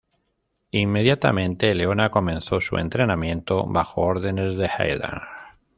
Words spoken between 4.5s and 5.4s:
de Heidern.